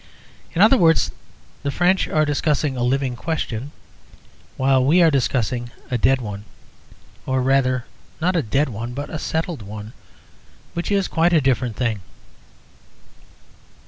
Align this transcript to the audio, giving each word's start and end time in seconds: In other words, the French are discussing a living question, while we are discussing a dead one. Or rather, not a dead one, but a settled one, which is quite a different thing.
In 0.53 0.63
other 0.63 0.77
words, 0.79 1.11
the 1.61 1.69
French 1.69 2.07
are 2.07 2.25
discussing 2.25 2.75
a 2.75 2.81
living 2.81 3.15
question, 3.15 3.71
while 4.57 4.83
we 4.83 4.99
are 5.03 5.11
discussing 5.11 5.69
a 5.91 5.97
dead 5.99 6.19
one. 6.19 6.43
Or 7.27 7.39
rather, 7.43 7.85
not 8.19 8.35
a 8.35 8.41
dead 8.41 8.69
one, 8.69 8.95
but 8.95 9.11
a 9.11 9.19
settled 9.19 9.61
one, 9.61 9.93
which 10.73 10.91
is 10.91 11.07
quite 11.07 11.33
a 11.33 11.39
different 11.41 11.75
thing. 11.75 12.01